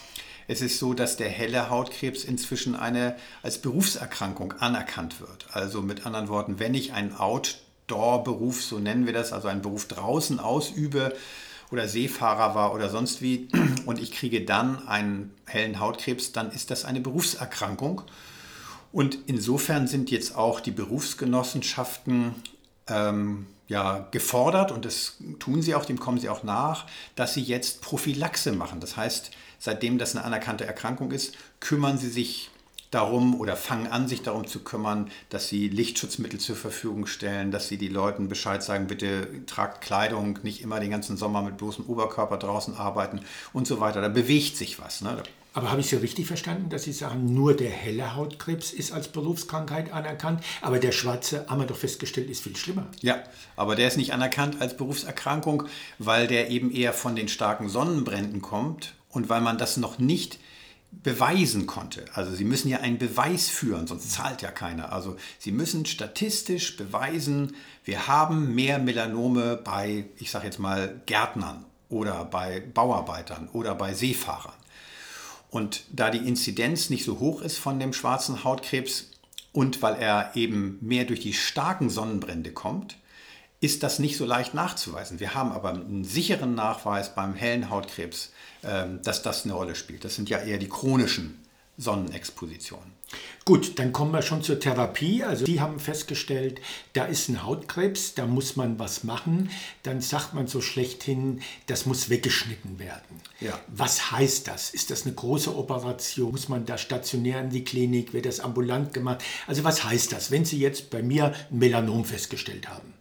[0.49, 5.47] es ist so, dass der helle Hautkrebs inzwischen eine als Berufserkrankung anerkannt wird.
[5.53, 9.89] Also mit anderen Worten, wenn ich einen Outdoor-Beruf, so nennen wir das, also einen Beruf
[9.89, 11.15] draußen ausübe,
[11.71, 13.49] oder Seefahrer war oder sonst wie
[13.87, 18.03] und ich kriege dann einen hellen Hautkrebs, dann ist das eine Berufserkrankung.
[18.93, 22.35] Und insofern sind jetzt auch die Berufsgenossenschaften
[22.89, 27.43] ähm, ja, gefordert, und das tun sie auch, dem kommen sie auch nach, dass sie
[27.43, 28.81] jetzt Prophylaxe machen.
[28.81, 32.51] Das heißt, seitdem das eine anerkannte Erkrankung ist, kümmern sie sich
[32.91, 37.69] darum oder fangen an, sich darum zu kümmern, dass sie Lichtschutzmittel zur Verfügung stellen, dass
[37.69, 41.87] sie die Leuten Bescheid sagen, bitte tragt Kleidung, nicht immer den ganzen Sommer mit bloßem
[41.87, 43.21] Oberkörper draußen arbeiten
[43.53, 44.01] und so weiter.
[44.01, 45.01] Da bewegt sich was.
[45.01, 45.23] Ne?
[45.53, 49.09] Aber habe ich Sie richtig verstanden, dass Sie sagen, nur der helle Hautkrebs ist als
[49.09, 52.87] Berufskrankheit anerkannt, aber der schwarze, haben wir doch festgestellt, ist viel schlimmer.
[53.01, 53.23] Ja,
[53.57, 55.65] aber der ist nicht anerkannt als Berufserkrankung,
[55.99, 60.39] weil der eben eher von den starken Sonnenbränden kommt und weil man das noch nicht
[60.91, 62.05] beweisen konnte.
[62.15, 64.93] Also Sie müssen ja einen Beweis führen, sonst zahlt ja keiner.
[64.93, 71.65] Also Sie müssen statistisch beweisen, wir haben mehr Melanome bei, ich sage jetzt mal, Gärtnern
[71.89, 74.55] oder bei Bauarbeitern oder bei Seefahrern.
[75.51, 79.11] Und da die Inzidenz nicht so hoch ist von dem schwarzen Hautkrebs
[79.53, 82.97] und weil er eben mehr durch die starken Sonnenbrände kommt,
[83.61, 85.19] ist das nicht so leicht nachzuweisen.
[85.19, 88.33] Wir haben aber einen sicheren Nachweis beim hellen Hautkrebs,
[89.03, 90.05] dass das eine Rolle spielt.
[90.05, 91.43] Das sind ja eher die chronischen
[91.79, 92.97] Sonnenexpositionen.
[93.45, 95.23] Gut, dann kommen wir schon zur Therapie.
[95.23, 96.61] Also die haben festgestellt,
[96.95, 99.51] da ist ein Hautkrebs, da muss man was machen.
[99.85, 103.21] Dann sagt man so schlechthin, das muss weggeschnitten werden.
[103.41, 103.61] Ja.
[103.69, 104.71] Was heißt das?
[104.71, 106.33] Ist das eine große Operation?
[106.33, 108.13] Muss man da stationär in die Klinik?
[108.13, 109.23] Wird das ambulant gemacht?
[109.47, 112.96] Also was heißt das, wenn Sie jetzt bei mir ein Melanom festgestellt haben?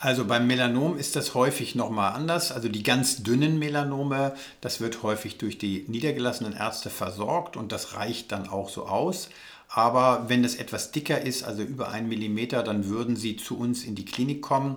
[0.00, 2.52] Also beim Melanom ist das häufig nochmal anders.
[2.52, 7.94] Also die ganz dünnen Melanome, das wird häufig durch die niedergelassenen Ärzte versorgt und das
[7.94, 9.28] reicht dann auch so aus.
[9.68, 13.84] Aber wenn es etwas dicker ist, also über einen Millimeter, dann würden sie zu uns
[13.84, 14.76] in die Klinik kommen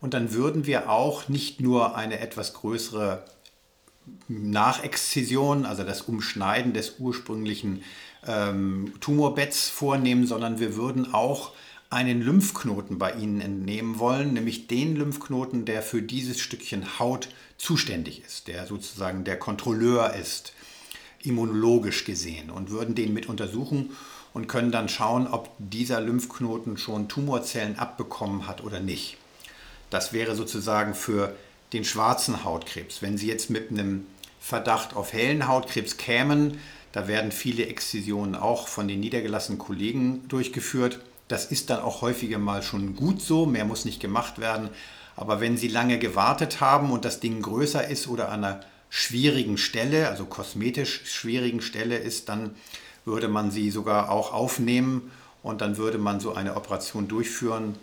[0.00, 3.22] und dann würden wir auch nicht nur eine etwas größere
[4.26, 7.84] Nachexzision, also das Umschneiden des ursprünglichen
[8.26, 11.52] ähm, Tumorbetts vornehmen, sondern wir würden auch
[11.90, 18.22] einen Lymphknoten bei Ihnen entnehmen wollen, nämlich den Lymphknoten, der für dieses Stückchen Haut zuständig
[18.26, 20.52] ist, der sozusagen der Kontrolleur ist,
[21.22, 23.90] immunologisch gesehen, und würden den mit untersuchen
[24.34, 29.16] und können dann schauen, ob dieser Lymphknoten schon Tumorzellen abbekommen hat oder nicht.
[29.90, 31.34] Das wäre sozusagen für
[31.72, 33.02] den schwarzen Hautkrebs.
[33.02, 34.06] Wenn Sie jetzt mit einem
[34.40, 36.58] Verdacht auf hellen Hautkrebs kämen,
[36.92, 41.00] da werden viele Exzisionen auch von den niedergelassenen Kollegen durchgeführt.
[41.28, 44.70] Das ist dann auch häufiger mal schon gut so, mehr muss nicht gemacht werden.
[45.16, 48.60] Aber wenn Sie lange gewartet haben und das Ding größer ist oder an einer
[48.90, 52.54] schwierigen Stelle, also kosmetisch schwierigen Stelle ist, dann
[53.04, 55.10] würde man sie sogar auch aufnehmen
[55.42, 57.74] und dann würde man so eine Operation durchführen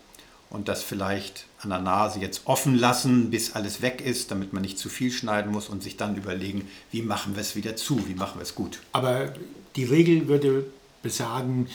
[0.50, 4.62] und das vielleicht an der Nase jetzt offen lassen, bis alles weg ist, damit man
[4.62, 8.08] nicht zu viel schneiden muss und sich dann überlegen, wie machen wir es wieder zu,
[8.08, 8.80] wie machen wir es gut.
[8.92, 9.32] Aber
[9.74, 10.66] die Regel würde
[11.02, 11.68] besagen,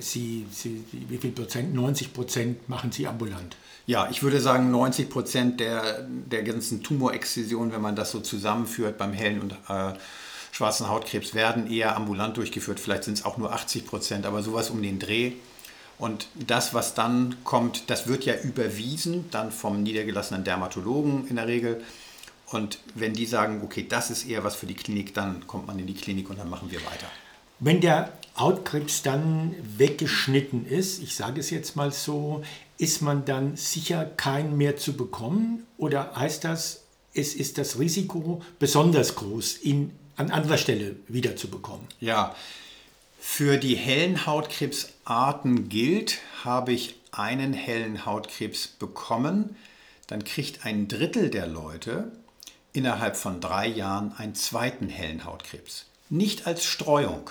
[0.00, 1.74] Sie, Sie, wie viel Prozent?
[1.74, 3.56] 90 Prozent machen Sie ambulant.
[3.86, 8.96] Ja, ich würde sagen 90 Prozent der, der ganzen Tumorexzision, wenn man das so zusammenführt
[8.96, 9.94] beim hellen und äh,
[10.52, 12.78] schwarzen Hautkrebs, werden eher ambulant durchgeführt.
[12.78, 15.32] Vielleicht sind es auch nur 80 Prozent, aber sowas um den Dreh.
[15.98, 21.46] Und das, was dann kommt, das wird ja überwiesen, dann vom niedergelassenen Dermatologen in der
[21.46, 21.82] Regel.
[22.50, 25.78] Und wenn die sagen, okay, das ist eher was für die Klinik, dann kommt man
[25.78, 27.06] in die Klinik und dann machen wir weiter.
[27.60, 32.42] Wenn der Hautkrebs dann weggeschnitten ist, ich sage es jetzt mal so,
[32.78, 35.66] ist man dann sicher keinen mehr zu bekommen?
[35.76, 36.82] Oder heißt das,
[37.14, 41.86] es ist das Risiko besonders groß, ihn an anderer Stelle wiederzubekommen?
[42.00, 42.34] Ja,
[43.20, 49.56] für die hellen Hautkrebsarten gilt, habe ich einen hellen Hautkrebs bekommen,
[50.06, 52.10] dann kriegt ein Drittel der Leute
[52.72, 55.86] innerhalb von drei Jahren einen zweiten hellen Hautkrebs.
[56.10, 57.30] Nicht als Streuung,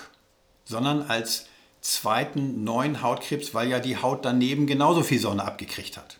[0.64, 1.46] sondern als
[1.80, 6.18] zweiten neuen Hautkrebs, weil ja die Haut daneben genauso viel Sonne abgekriegt hat.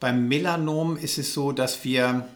[0.00, 2.28] Beim Melanom ist es so, dass wir,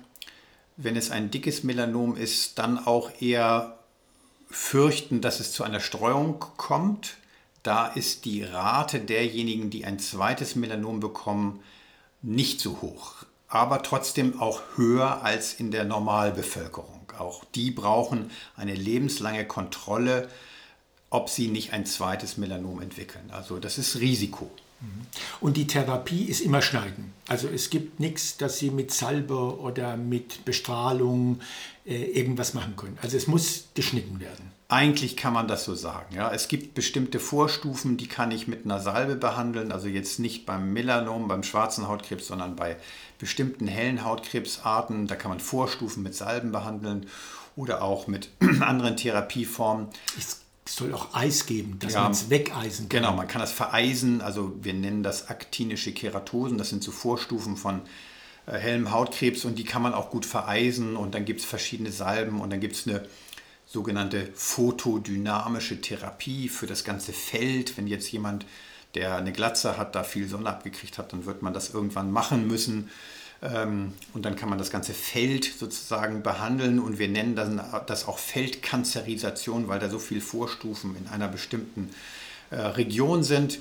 [0.77, 3.79] wenn es ein dickes Melanom ist, dann auch eher
[4.51, 7.17] fürchten, dass es zu einer Streuung kommt.
[7.63, 11.61] da ist die Rate derjenigen, die ein zweites Melanom bekommen,
[12.21, 17.07] nicht so hoch, aber trotzdem auch höher als in der Normalbevölkerung.
[17.19, 20.29] Auch die brauchen eine lebenslange Kontrolle,
[21.13, 23.31] ob sie nicht ein zweites Melanom entwickeln.
[23.31, 24.51] Also das ist Risiko.
[25.41, 27.13] Und die Therapie ist immer Schneiden.
[27.29, 31.41] Also es gibt nichts, dass Sie mit Salbe oder mit Bestrahlung
[31.85, 32.99] äh, irgendwas machen können.
[33.01, 34.51] Also es muss geschnitten werden.
[34.69, 36.17] Eigentlich kann man das so sagen.
[36.17, 36.33] Ja.
[36.33, 39.71] Es gibt bestimmte Vorstufen, die kann ich mit einer Salbe behandeln.
[39.71, 42.77] Also jetzt nicht beim Melanom, beim schwarzen Hautkrebs, sondern bei
[43.19, 45.07] bestimmten hellen Hautkrebsarten.
[45.07, 47.07] Da kann man Vorstufen mit Salben behandeln
[47.55, 49.89] oder auch mit anderen Therapieformen.
[50.19, 50.42] Es
[50.77, 53.01] soll auch Eis geben, dass ja, man es wegeisen kann.
[53.01, 54.21] Genau, man kann das vereisen.
[54.21, 56.59] Also wir nennen das aktinische Keratosen.
[56.59, 57.83] Das sind so Vorstufen von
[58.47, 60.97] äh, hellem Hautkrebs und die kann man auch gut vereisen.
[60.97, 63.07] Und dann gibt es verschiedene Salben und dann gibt es eine
[63.67, 67.77] sogenannte photodynamische Therapie für das ganze Feld.
[67.77, 68.47] Wenn jetzt jemand,
[68.95, 72.47] der eine Glatze hat, da viel Sonne abgekriegt hat, dann wird man das irgendwann machen
[72.47, 72.91] müssen.
[73.43, 77.35] Ähm, und dann kann man das ganze Feld sozusagen behandeln und wir nennen
[77.87, 81.91] das, auch Feldkanzerisation, weil da so viele Vorstufen in einer bestimmten
[82.51, 83.59] äh, Region sind.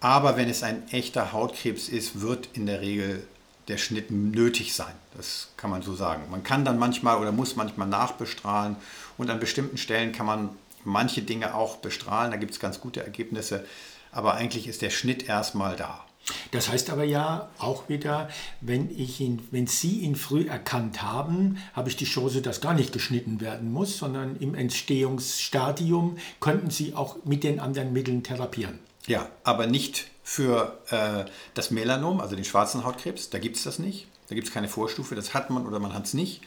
[0.00, 3.22] Aber wenn es ein echter Hautkrebs ist, wird in der Regel
[3.68, 4.92] der Schnitt nötig sein.
[5.16, 6.22] Das kann man so sagen.
[6.30, 8.76] Man kann dann manchmal oder muss manchmal nachbestrahlen
[9.16, 10.48] und an bestimmten Stellen kann man
[10.82, 12.32] manche Dinge auch bestrahlen.
[12.32, 13.64] Da gibt es ganz gute Ergebnisse.
[14.10, 16.04] Aber eigentlich ist der Schnitt erstmal da.
[16.52, 18.28] Das heißt aber ja auch wieder,
[18.60, 22.74] wenn, ich ihn, wenn Sie ihn früh erkannt haben, habe ich die Chance, dass gar
[22.74, 28.78] nicht geschnitten werden muss, sondern im Entstehungsstadium könnten Sie auch mit den anderen Mitteln therapieren.
[29.06, 33.30] Ja, aber nicht für äh, das Melanom, also den schwarzen Hautkrebs.
[33.30, 34.06] Da gibt es das nicht.
[34.28, 35.14] Da gibt es keine Vorstufe.
[35.14, 36.42] Das hat man oder man hat es nicht.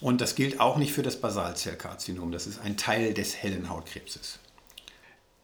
[0.00, 2.32] Und das gilt auch nicht für das Basalzellkarzinom.
[2.32, 4.38] Das ist ein Teil des hellen Hautkrebses.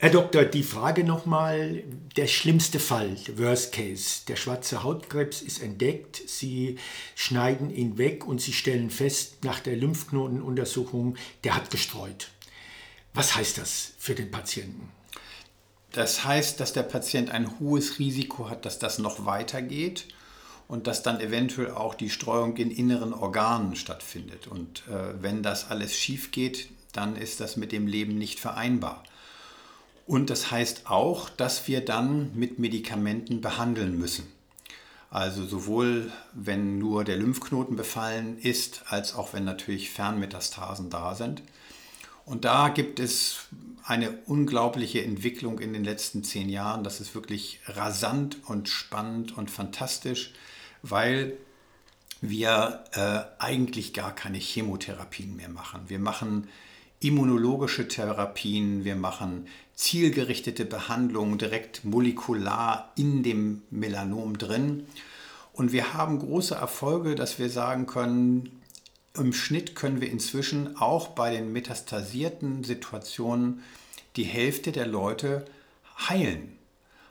[0.03, 1.85] Herr Doktor, die Frage nochmal,
[2.17, 4.23] der schlimmste Fall, Worst Case.
[4.29, 6.79] Der schwarze Hautkrebs ist entdeckt, Sie
[7.15, 12.31] schneiden ihn weg und Sie stellen fest nach der Lymphknotenuntersuchung, der hat gestreut.
[13.13, 14.89] Was heißt das für den Patienten?
[15.93, 20.09] Das heißt, dass der Patient ein hohes Risiko hat, dass das noch weitergeht
[20.67, 24.47] und dass dann eventuell auch die Streuung in inneren Organen stattfindet.
[24.47, 29.05] Und äh, wenn das alles schief geht, dann ist das mit dem Leben nicht vereinbar.
[30.11, 34.27] Und das heißt auch, dass wir dann mit Medikamenten behandeln müssen.
[35.09, 41.45] Also sowohl wenn nur der Lymphknoten befallen ist, als auch wenn natürlich Fernmetastasen da sind.
[42.25, 43.47] Und da gibt es
[43.85, 46.83] eine unglaubliche Entwicklung in den letzten zehn Jahren.
[46.83, 50.33] Das ist wirklich rasant und spannend und fantastisch,
[50.83, 51.35] weil
[52.21, 55.83] wir äh, eigentlich gar keine Chemotherapien mehr machen.
[55.87, 56.49] Wir machen
[57.01, 64.87] immunologische Therapien, wir machen zielgerichtete Behandlungen direkt molekular in dem Melanom drin.
[65.55, 68.61] Und wir haben große Erfolge, dass wir sagen können,
[69.15, 73.63] im Schnitt können wir inzwischen auch bei den metastasierten Situationen
[74.17, 75.47] die Hälfte der Leute
[76.09, 76.57] heilen.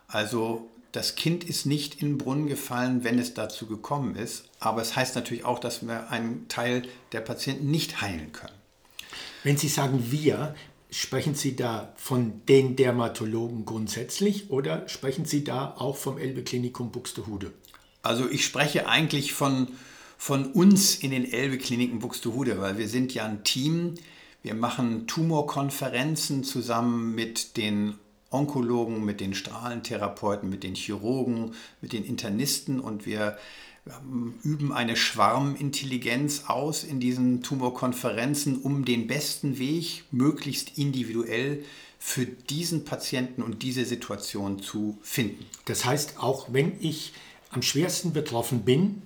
[0.08, 4.46] Also das Kind ist nicht in den Brunnen gefallen, wenn es dazu gekommen ist.
[4.60, 8.59] Aber es heißt natürlich auch, dass wir einen Teil der Patienten nicht heilen können.
[9.44, 10.56] Wenn Sie sagen wir,
[10.90, 16.92] sprechen Sie da von den Dermatologen grundsätzlich oder sprechen Sie da auch vom Elbe Klinikum
[16.92, 17.54] Buxtehude?
[18.02, 19.68] Also ich spreche eigentlich von,
[20.18, 23.96] von uns in den Elbe Kliniken Buxtehude, weil wir sind ja ein Team.
[24.42, 27.96] Wir machen Tumorkonferenzen zusammen mit den
[28.32, 33.38] Onkologen, mit den Strahlentherapeuten, mit den Chirurgen, mit den Internisten und wir
[34.44, 41.64] üben eine Schwarmintelligenz aus in diesen Tumorkonferenzen, um den besten Weg möglichst individuell
[41.98, 45.46] für diesen Patienten und diese Situation zu finden.
[45.66, 47.14] Das heißt, auch wenn ich
[47.52, 49.02] am schwersten betroffen bin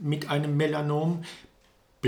[0.00, 1.24] mit einem Melanom,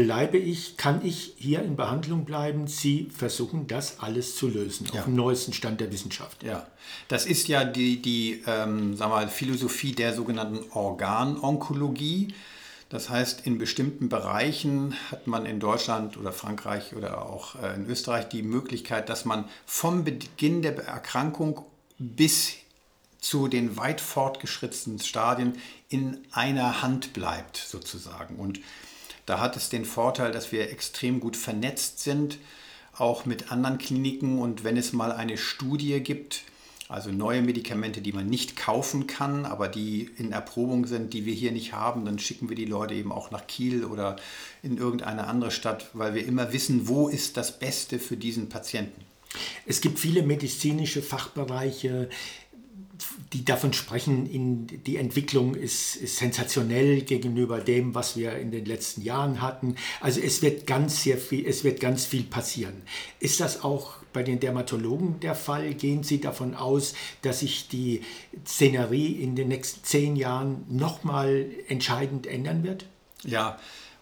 [0.00, 2.66] bleibe ich, kann ich hier in Behandlung bleiben.
[2.66, 5.00] Sie versuchen das alles zu lösen, ja.
[5.00, 6.42] auf dem neuesten Stand der Wissenschaft.
[6.42, 6.66] Ja,
[7.08, 12.34] das ist ja die, die ähm, sagen mal, Philosophie der sogenannten Organonkologie.
[12.88, 17.86] Das heißt, in bestimmten Bereichen hat man in Deutschland oder Frankreich oder auch äh, in
[17.86, 21.66] Österreich die Möglichkeit, dass man vom Beginn der Erkrankung
[21.98, 22.54] bis
[23.20, 25.58] zu den weit fortgeschrittenen Stadien
[25.90, 28.36] in einer Hand bleibt, sozusagen.
[28.36, 28.60] Und
[29.30, 32.38] da hat es den Vorteil, dass wir extrem gut vernetzt sind,
[32.98, 34.40] auch mit anderen Kliniken.
[34.40, 36.42] Und wenn es mal eine Studie gibt,
[36.88, 41.32] also neue Medikamente, die man nicht kaufen kann, aber die in Erprobung sind, die wir
[41.32, 44.16] hier nicht haben, dann schicken wir die Leute eben auch nach Kiel oder
[44.64, 49.00] in irgendeine andere Stadt, weil wir immer wissen, wo ist das Beste für diesen Patienten.
[49.64, 52.08] Es gibt viele medizinische Fachbereiche,
[53.32, 58.64] die davon sprechen, in, die Entwicklung ist, ist, sensationell gegenüber dem, was wir in den
[58.64, 59.76] letzten Jahren hatten.
[60.00, 62.82] Also es wird ganz sehr viel, es wird ganz viel passieren.
[63.18, 65.74] Ist das auch bei den Dermatologen der Fall?
[65.74, 68.02] Gehen Sie davon aus, dass sich die
[68.44, 72.86] Szenerie in den nächsten zehn Jahren nochmal entscheidend ändern wird?
[73.24, 73.58] Ja,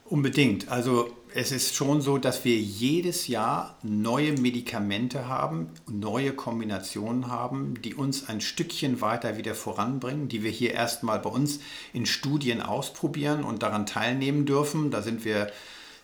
[0.06, 0.68] unbedingt.
[0.68, 7.80] Also es ist schon so, dass wir jedes Jahr neue Medikamente haben, neue Kombinationen haben,
[7.82, 11.60] die uns ein Stückchen weiter wieder voranbringen, die wir hier erstmal bei uns
[11.92, 14.90] in Studien ausprobieren und daran teilnehmen dürfen.
[14.90, 15.50] Da sind wir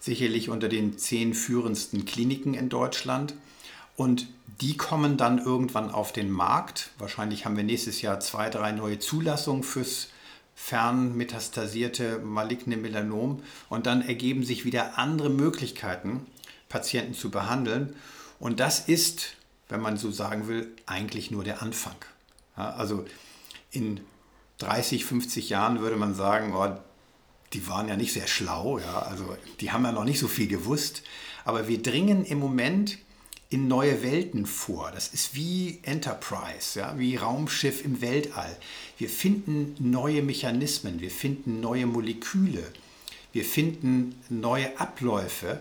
[0.00, 3.34] sicherlich unter den zehn führendsten Kliniken in Deutschland.
[3.96, 4.26] Und
[4.60, 6.90] die kommen dann irgendwann auf den Markt.
[6.98, 10.08] Wahrscheinlich haben wir nächstes Jahr zwei, drei neue Zulassungen fürs
[10.54, 16.26] fernmetastasierte maligne Melanom und dann ergeben sich wieder andere Möglichkeiten,
[16.68, 17.94] Patienten zu behandeln.
[18.38, 19.34] Und das ist,
[19.68, 21.96] wenn man so sagen will, eigentlich nur der Anfang.
[22.56, 23.04] Ja, also
[23.70, 24.00] in
[24.58, 26.76] 30, 50 Jahren würde man sagen, oh,
[27.52, 30.48] die waren ja nicht sehr schlau, ja, also die haben ja noch nicht so viel
[30.48, 31.02] gewusst.
[31.44, 32.98] Aber wir dringen im Moment
[33.54, 34.90] in neue Welten vor.
[34.92, 38.56] Das ist wie Enterprise, ja, wie Raumschiff im Weltall.
[38.98, 42.64] Wir finden neue Mechanismen, wir finden neue Moleküle,
[43.32, 45.60] wir finden neue Abläufe,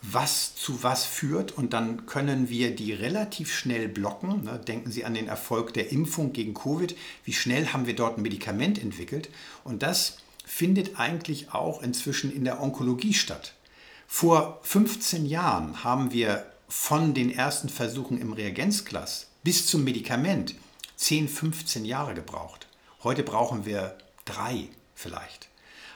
[0.00, 4.44] was zu was führt und dann können wir die relativ schnell blocken.
[4.44, 4.60] Ne?
[4.64, 6.94] Denken Sie an den Erfolg der Impfung gegen Covid.
[7.24, 9.28] Wie schnell haben wir dort ein Medikament entwickelt?
[9.64, 13.54] Und das findet eigentlich auch inzwischen in der Onkologie statt.
[14.06, 20.54] Vor 15 Jahren haben wir von den ersten Versuchen im Reagenzglas bis zum Medikament
[20.96, 22.66] 10, 15 Jahre gebraucht.
[23.02, 25.48] Heute brauchen wir drei vielleicht.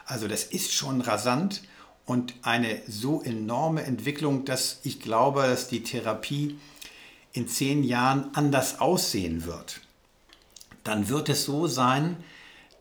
[0.05, 1.61] Also das ist schon rasant
[2.05, 6.59] und eine so enorme Entwicklung, dass ich glaube, dass die Therapie
[7.33, 9.81] in zehn Jahren anders aussehen wird.
[10.83, 12.17] Dann wird es so sein,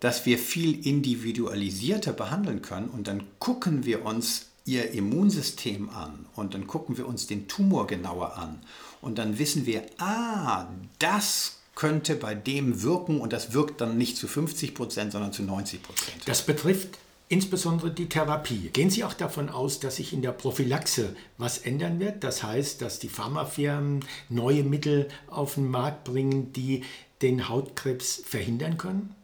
[0.00, 6.54] dass wir viel individualisierter behandeln können und dann gucken wir uns ihr Immunsystem an und
[6.54, 8.60] dann gucken wir uns den Tumor genauer an
[9.00, 10.66] und dann wissen wir, ah,
[10.98, 15.42] das könnte bei dem wirken und das wirkt dann nicht zu 50 Prozent, sondern zu
[15.42, 16.16] 90 Prozent.
[16.26, 18.70] Das betrifft insbesondere die Therapie.
[18.72, 22.24] Gehen Sie auch davon aus, dass sich in der Prophylaxe was ändern wird?
[22.24, 26.84] Das heißt, dass die Pharmafirmen neue Mittel auf den Markt bringen, die
[27.22, 29.14] den Hautkrebs verhindern können?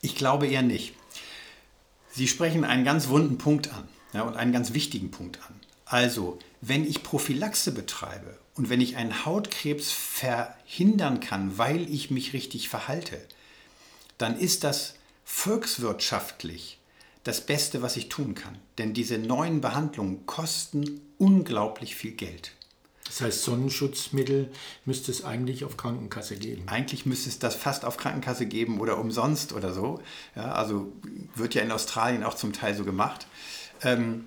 [0.00, 0.94] Ich glaube eher nicht.
[2.12, 5.54] Sie sprechen einen ganz wunden Punkt an ja, und einen ganz wichtigen Punkt an.
[5.84, 12.32] Also, wenn ich Prophylaxe betreibe und wenn ich einen Hautkrebs verhindern kann, weil ich mich
[12.32, 13.18] richtig verhalte,
[14.18, 14.94] dann ist das
[15.24, 16.78] volkswirtschaftlich
[17.24, 18.58] das Beste, was ich tun kann.
[18.78, 22.52] Denn diese neuen Behandlungen kosten unglaublich viel Geld.
[23.04, 24.50] Das heißt, Sonnenschutzmittel
[24.84, 26.64] müsste es eigentlich auf Krankenkasse geben.
[26.66, 30.02] Eigentlich müsste es das fast auf Krankenkasse geben oder umsonst oder so.
[30.36, 30.92] Ja, also
[31.34, 33.26] wird ja in Australien auch zum Teil so gemacht.
[33.82, 34.24] Ähm,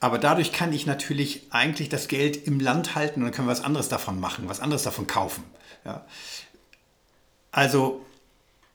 [0.00, 3.88] aber dadurch kann ich natürlich eigentlich das Geld im Land halten und können was anderes
[3.88, 5.42] davon machen, was anderes davon kaufen.
[5.84, 6.04] Ja.
[7.50, 8.04] Also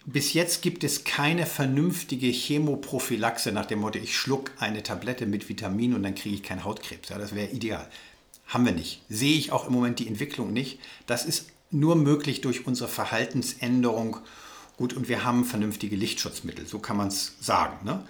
[0.05, 5.47] bis jetzt gibt es keine vernünftige Chemoprophylaxe nach dem Motto, ich schluck eine Tablette mit
[5.47, 7.09] Vitamin und dann kriege ich keinen Hautkrebs.
[7.09, 7.87] Ja, das wäre ideal.
[8.47, 9.03] Haben wir nicht.
[9.09, 10.79] Sehe ich auch im Moment die Entwicklung nicht.
[11.05, 14.17] Das ist nur möglich durch unsere Verhaltensänderung.
[14.77, 17.85] Gut, und wir haben vernünftige Lichtschutzmittel, so kann man es sagen.
[17.85, 18.03] Ne?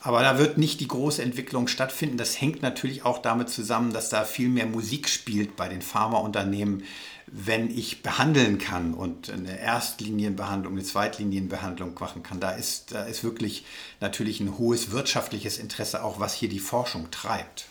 [0.00, 2.16] Aber da wird nicht die große Entwicklung stattfinden.
[2.16, 6.84] Das hängt natürlich auch damit zusammen, dass da viel mehr Musik spielt bei den Pharmaunternehmen,
[7.26, 12.38] wenn ich behandeln kann und eine Erstlinienbehandlung, eine Zweitlinienbehandlung machen kann.
[12.38, 13.64] Da ist, da ist wirklich
[14.00, 17.66] natürlich ein hohes wirtschaftliches Interesse auch, was hier die Forschung treibt.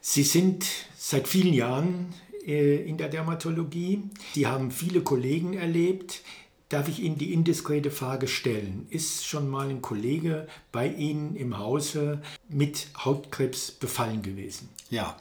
[0.00, 0.64] Sie sind
[0.96, 2.14] seit vielen Jahren
[2.46, 4.02] äh, in der Dermatologie.
[4.34, 6.22] Sie haben viele Kollegen erlebt.
[6.68, 8.86] Darf ich Ihnen die indiskrete Frage stellen?
[8.90, 14.68] Ist schon mal ein Kollege bei Ihnen im Hause mit Hautkrebs befallen gewesen?
[14.90, 15.16] Ja,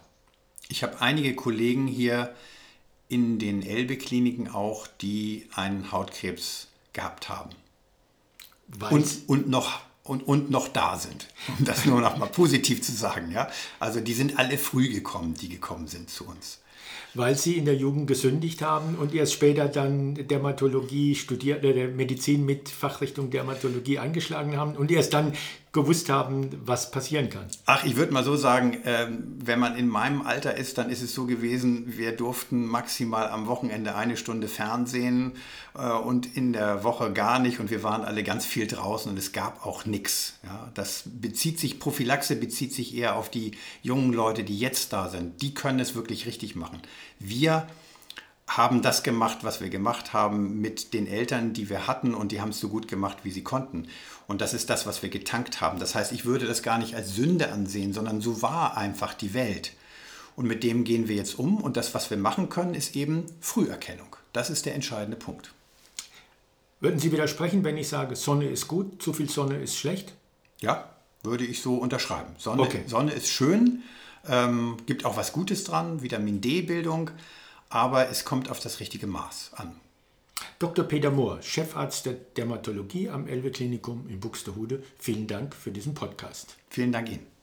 [0.68, 2.36] ich habe einige Kollegen hier
[3.08, 7.52] in den Elbe-Kliniken auch, die einen Hautkrebs gehabt haben.
[8.90, 12.92] Und, und, noch, und, und noch da sind, um das nur noch mal positiv zu
[12.92, 13.32] sagen.
[13.32, 13.50] Ja?
[13.80, 16.60] Also die sind alle früh gekommen, die gekommen sind zu uns
[17.13, 22.46] weil sie in der Jugend gesündigt haben und erst später dann Dermatologie studiert oder Medizin
[22.46, 25.34] mit Fachrichtung Dermatologie eingeschlagen haben und erst dann
[25.78, 27.46] gewusst haben, was passieren kann.
[27.65, 31.02] Ach, ich würde mal so sagen, ähm, wenn man in meinem Alter ist, dann ist
[31.02, 35.34] es so gewesen, wir durften maximal am Wochenende eine Stunde Fernsehen
[35.78, 39.17] äh, und in der Woche gar nicht und wir waren alle ganz viel draußen und
[39.17, 40.40] es gab auch nichts.
[40.44, 43.52] Ja, das bezieht sich, Prophylaxe bezieht sich eher auf die
[43.84, 45.42] jungen Leute, die jetzt da sind.
[45.42, 46.82] Die können es wirklich richtig machen.
[47.19, 47.67] Wir
[48.48, 52.40] haben das gemacht, was wir gemacht haben, mit den Eltern, die wir hatten und die
[52.40, 53.88] haben es so gut gemacht, wie sie konnten.
[54.28, 55.80] Und das ist das, was wir getankt haben.
[55.80, 59.34] Das heißt, ich würde das gar nicht als Sünde ansehen, sondern so war einfach die
[59.34, 59.73] Welt.
[60.36, 63.25] Und mit dem gehen wir jetzt um und das, was wir machen können, ist eben
[63.40, 64.15] Früherkennung.
[64.34, 65.54] Das ist der entscheidende Punkt.
[66.80, 70.13] Würden Sie widersprechen, wenn ich sage, Sonne ist gut, zu viel Sonne ist schlecht?
[70.60, 70.92] Ja,
[71.23, 72.36] würde ich so unterschreiben.
[72.38, 72.84] Sonne, okay.
[72.86, 73.82] Sonne ist schön,
[74.28, 77.10] ähm, gibt auch was Gutes dran, Vitamin D-Bildung,
[77.69, 79.80] aber es kommt auf das richtige Maß an.
[80.60, 80.83] Dr.
[80.83, 86.58] Peter Mohr, Chefarzt der Dermatologie am Elbe Klinikum in Buxtehude, vielen Dank für diesen Podcast.
[86.69, 87.37] Vielen Dank Ihnen.